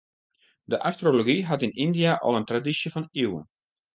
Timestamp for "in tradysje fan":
2.39-3.11